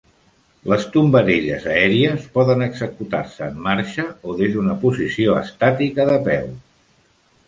[0.69, 6.49] Les tombarelles aèries poden executar-se en marxa o des d'una posició estàtica de peu.